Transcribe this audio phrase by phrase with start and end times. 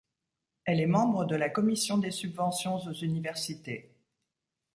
[0.65, 3.93] Elle est membre de la Commission des subventions aux universités.